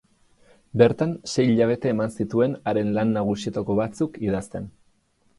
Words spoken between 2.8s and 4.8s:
lan nagusietako batzuk idazten.